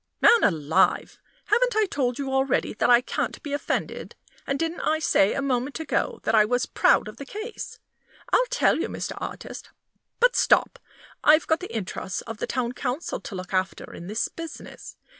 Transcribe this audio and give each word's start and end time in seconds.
"Man 0.19 0.43
alive! 0.43 1.19
haven't 1.45 1.75
I 1.75 1.85
told 1.85 2.17
you 2.17 2.33
already 2.33 2.73
that 2.73 2.89
I 2.89 3.01
can't 3.01 3.39
be 3.43 3.53
offended? 3.53 4.15
And 4.47 4.57
didn't 4.57 4.79
I 4.79 4.97
say 4.97 5.35
a 5.35 5.43
moment 5.43 5.79
ago 5.79 6.21
that 6.23 6.33
I 6.33 6.43
was 6.43 6.65
proud 6.65 7.07
of 7.07 7.17
the 7.17 7.23
case? 7.25 7.77
I'll 8.33 8.47
tell 8.49 8.79
you, 8.79 8.87
Mr. 8.87 9.11
Artist 9.19 9.69
but 10.19 10.35
stop! 10.35 10.79
I've 11.23 11.45
got 11.45 11.59
the 11.59 11.71
interests 11.71 12.21
of 12.21 12.37
the 12.39 12.47
Town 12.47 12.71
Council 12.71 13.19
to 13.19 13.35
look 13.35 13.53
after 13.53 13.93
in 13.93 14.07
this 14.07 14.27
business. 14.27 14.95